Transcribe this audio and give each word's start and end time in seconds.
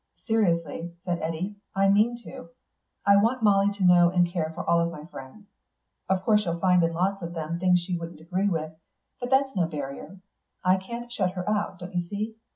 "Seriously," 0.25 0.95
said 1.05 1.19
Eddy, 1.21 1.57
"I 1.75 1.87
mean 1.87 2.17
to. 2.23 2.49
I 3.05 3.17
want 3.17 3.43
Molly 3.43 3.71
to 3.73 3.83
know 3.83 4.09
and 4.09 4.27
care 4.27 4.51
for 4.55 4.67
all 4.67 4.83
my 4.89 5.05
friends. 5.05 5.45
Of 6.09 6.23
course 6.23 6.41
she'll 6.41 6.57
find 6.59 6.81
in 6.81 6.93
lots 6.93 7.21
of 7.21 7.35
them 7.35 7.59
things 7.59 7.81
she 7.81 7.95
wouldn't 7.99 8.19
agree 8.19 8.49
with; 8.49 8.73
but 9.19 9.29
that's 9.29 9.55
no 9.55 9.67
barrier. 9.67 10.19
I 10.63 10.77
can't 10.77 11.11
shut 11.11 11.33
her 11.33 11.47
out, 11.47 11.77
don't 11.77 11.93
you 11.93 12.01
see? 12.07 12.35